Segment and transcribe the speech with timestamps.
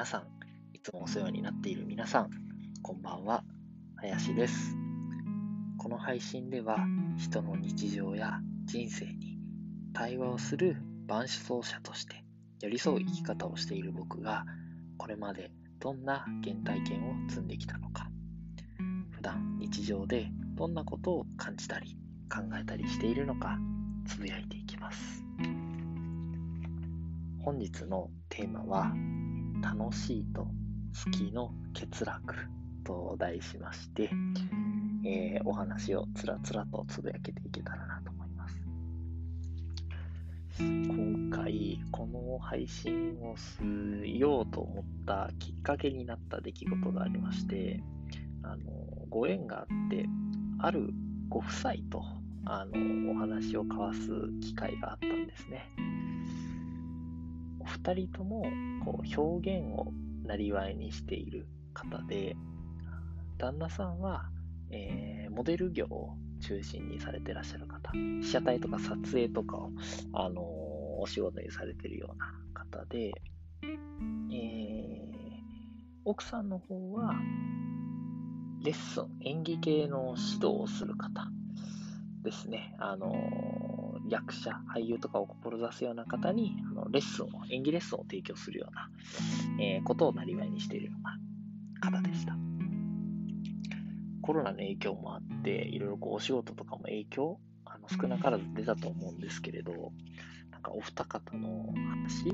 [0.00, 0.22] 皆さん、
[0.72, 2.30] いつもお世話になっている皆さん、
[2.82, 3.44] こんばんは、
[3.96, 4.74] 林です。
[5.76, 6.78] この配信では、
[7.18, 9.36] 人の日常や人生に
[9.92, 12.24] 対話をする伴走者として
[12.62, 14.46] 寄り添う生き方をしている僕が、
[14.96, 18.08] これまでどんな原体験を積んできたのか、
[19.10, 21.98] 普段日常でどんなことを感じたり
[22.34, 23.58] 考えたりしているのか、
[24.06, 25.22] つぶやいていきます。
[27.44, 28.94] 本日のテーマは、
[29.62, 30.42] 楽しいと
[31.04, 32.34] 好きの欠落
[32.84, 34.10] と題しまして、
[35.04, 38.60] えー、お話をつらつらとつぶやけていけたらなと思います。
[40.58, 47.80] 今回、この配信をしようと思ったきっかけになった出来事がありまして、
[48.42, 48.62] あの
[49.08, 50.06] ご縁があって、
[50.58, 50.90] ある
[51.28, 52.02] ご夫妻と
[52.44, 54.10] あのお話を交わす
[54.42, 55.66] 機会があったんですね。
[57.82, 58.44] お二人とも
[58.84, 59.92] こう表現を
[60.26, 62.36] なりわいにしている方で、
[63.38, 64.28] 旦那さんは、
[64.70, 69.70] えー、モデル業を中心にされてらっしゃる方、被写体とか撮影とかを、
[70.12, 73.12] あのー、お仕事にされてるような方で、
[73.62, 73.80] えー、
[76.04, 77.14] 奥さんの方は、
[78.62, 81.28] レッスン、演技系の指導をする方
[82.22, 82.76] ですね。
[82.78, 83.79] あのー、
[84.10, 88.90] 役者、俳優とかを志すような方にあのレッスンを、演技レッスンを提供するような、
[89.64, 91.18] えー、ことをなりわいにしているような
[91.80, 92.36] 方でした。
[94.22, 99.92] コロナの影響もあって、いろいろこうお仕事とかも影響、あの少なからず出たと思うんですけれど、
[100.50, 102.28] なんかお二方の話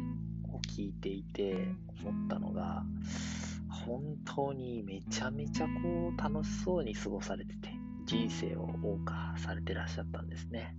[0.53, 1.69] を聞いていて
[2.03, 2.85] 思ったのが、
[3.71, 7.71] 本当にめちゃめちゃこう楽しそうに過ごされてて、
[8.05, 10.75] 人生を謳歌されてらっしゃったんですね。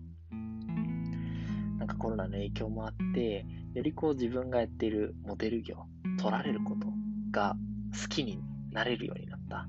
[1.78, 5.86] なんかコロナの影響もあって、よりこう自分がやっているモデル業、
[6.20, 6.88] 取られること
[7.32, 7.56] が
[8.02, 8.40] 好きに
[8.72, 9.68] なれるようになった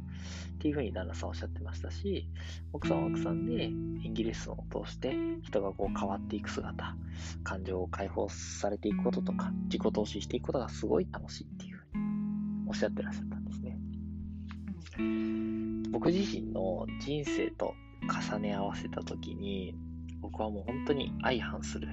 [0.57, 2.29] っていうふうに旦那さんおっしゃってましたし、
[2.73, 6.97] 奥さんは奥さんで演技レッスンを通して人がこう変わっていく姿、
[7.45, 12.03] 感情を解放されていくこととか、自己投資していくことがすごい楽しいっていうふうに
[12.69, 13.79] おっしゃってらっしゃったんですね。
[15.91, 17.75] 僕自身の人生と
[18.33, 19.75] 重ね合わせた時に
[20.21, 21.89] 僕はもう本当に相反する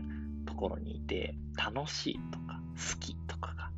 [0.45, 2.61] ところにいて楽しいとか
[2.93, 3.71] 好きとかが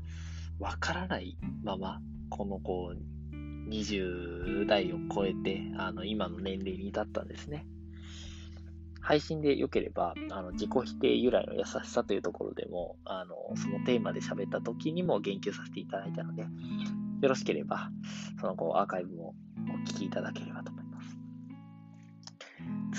[0.59, 1.99] わからないまま
[2.29, 3.35] このこう
[3.69, 7.65] 20代を超えてあの今の年齢に至ったんですね。
[9.07, 16.49] 配信で良ければ、あの自己否定由来の優しさというところでも、あのそのテーマで喋った時にも言及させていただいたので、よ
[17.29, 17.89] ろしければ、
[18.41, 19.33] そのこうアーカイブも
[19.73, 21.17] お聞きいただければと思います。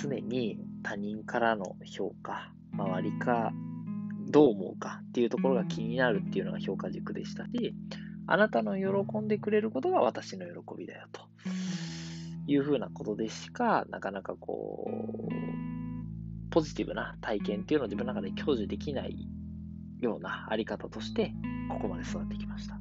[0.08, 3.52] 常に他人からの評価、周りか
[4.30, 7.74] どう思うかっていうところが気になるっていうのが評価軸でしたし、
[8.26, 11.22] あなたの喜んでくれることが私の喜びだよと
[12.46, 19.28] いうふうなことでしか、なかなかこう、ポジティブな体験っていうのを自分の中で享受できない
[20.00, 21.32] ようなあり方として、
[21.70, 22.78] ここまで育ってきました。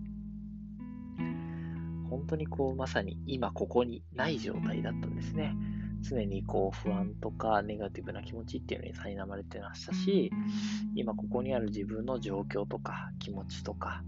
[2.10, 5.56] 本当にこう、まさに今ここにない状態だったんですね。
[6.02, 10.32] 常にこう不安とかネガティブな気持ちっていうのに苛まれてましたし、
[10.96, 14.04] 今ここにある自分の状況とか気持ちとか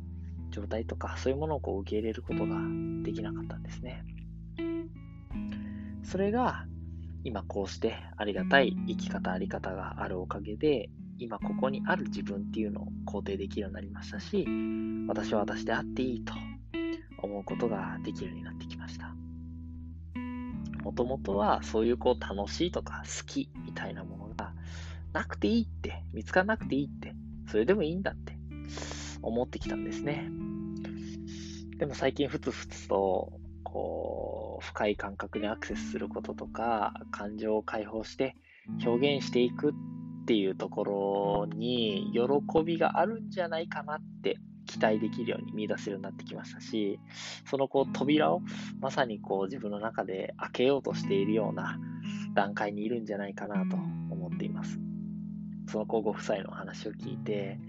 [0.52, 2.56] 状態とかそういうものをこう受け入れることが
[3.04, 4.04] できなかったんですね。
[6.04, 6.66] それが
[7.24, 10.90] 今こうしてありがたい生き方あり方があるおかげで
[11.20, 14.48] 今ここにある自分っていうのを肯定できるようになりましたし
[15.08, 16.34] 私は私であっていいと
[17.22, 19.09] 思うことができるようになってきました。
[20.84, 24.54] もともとはそういうこう楽しいとか好きみたいなものが
[25.14, 27.14] なくていいって、見つからなくていいって、
[27.48, 28.38] それでもいいんだって
[29.22, 30.30] 思ってきたんですね。
[31.78, 38.36] でも最近ふつふつと、こう、深い感覚にアクセスすることとか、感情を解放して
[38.86, 39.74] 表現していくっ
[40.26, 44.38] ていうところに喜びがあるんじゃないかなって
[44.70, 47.00] 期待できるように見出せるようになってきましたし、
[47.50, 48.42] そのこう扉を
[48.80, 51.80] まさにこう自分の中で開けようとしているような
[52.36, 54.80] 段階にいるんじゃないかなと思っています。
[55.72, 57.60] そのこうご夫妻の話を聞いて、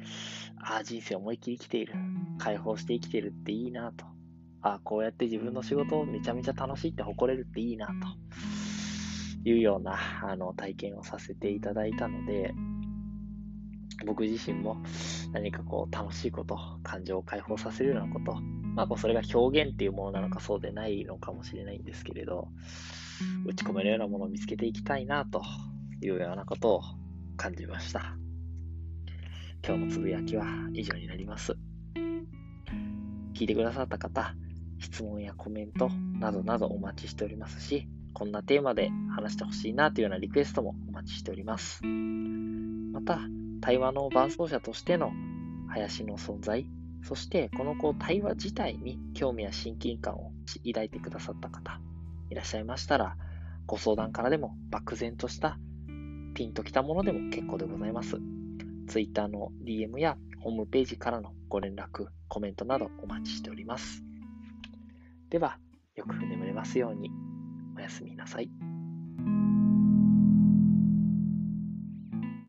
[0.58, 1.94] ああ、人生思いっきり生きている。
[2.38, 4.04] 解放して生きてるっていいなと。
[4.62, 7.92] ああ、こうやって自分の仕事をめちゃめちゃ楽しいって誇れるっていいなと。
[9.44, 12.52] いうようなあの体験をさせていただいたので、
[14.04, 14.76] 僕自身も
[15.32, 18.34] 何かこう楽しいこと、感情を解放させるようなこと、
[18.74, 22.48] まあこうそれが表現っていうものなのかそうでないのかもしれないんですけれど、
[23.46, 25.42] 打ち込めるようなものを見つけていきたいなと
[26.02, 26.82] いうようなことを
[27.36, 28.16] 感じました。
[29.66, 31.54] 今日のつぶやきは以上になります。
[33.34, 34.34] 聞いてくださった方、
[34.78, 41.84] 質問やコメントなどなどお待ちしておりますし、こんなテーマで話してほしいなというようなリクエストもお待ちしております。
[41.84, 43.20] また、
[43.60, 45.12] 対話の伴走者としての
[45.68, 46.66] 林の存在、
[47.02, 50.32] そしてこのこう対話自体に興味や親近感を
[50.66, 51.80] 抱いてくださった方
[52.30, 53.16] いらっしゃいましたら、
[53.66, 55.58] ご相談からでも漠然とした
[56.34, 58.18] ピンときたものでも結構でございます。
[58.88, 64.02] Twitter の DM やホームページからのご連絡、コメントなどお待ちしております。
[65.28, 65.58] では、
[65.96, 67.10] よく眠れますように。
[67.76, 68.69] おやすみなさい。